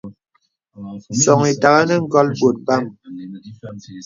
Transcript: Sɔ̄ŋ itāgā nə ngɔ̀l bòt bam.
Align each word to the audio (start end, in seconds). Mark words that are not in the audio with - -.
Sɔ̄ŋ 1.21 1.41
itāgā 1.53 1.81
nə 1.87 1.95
ngɔ̀l 2.03 2.27
bòt 2.39 2.57
bam. 2.65 2.83